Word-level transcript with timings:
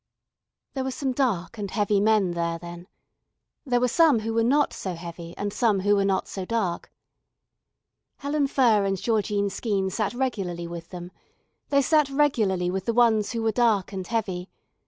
There 0.73 0.83
were 0.83 0.89
some 0.89 1.11
dark 1.11 1.59
and 1.59 1.69
heavy 1.69 1.99
men 1.99 2.31
there 2.31 2.57
then. 2.57 2.87
There 3.67 3.79
were 3.79 3.87
some 3.87 4.21
who 4.21 4.33
were 4.33 4.43
not 4.43 4.73
so 4.73 4.95
heavy 4.95 5.37
and 5.37 5.53
some 5.53 5.81
who 5.81 5.95
were 5.95 6.03
not 6.03 6.27
so 6.27 6.43
dark. 6.43 6.91
Helen 8.17 8.47
Furr 8.47 8.83
and 8.83 8.97
Georgine 8.97 9.51
Skeene 9.51 9.91
sat 9.91 10.15
regularly 10.15 10.65
with 10.65 10.89
them. 10.89 11.11
They 11.69 11.83
sat 11.83 12.09
regularly 12.09 12.71
with 12.71 12.85
the 12.85 12.95
ones 12.95 13.33
who 13.33 13.43
were 13.43 13.51
dark 13.51 13.91
and 13.93 14.07
heavy. 14.07 14.49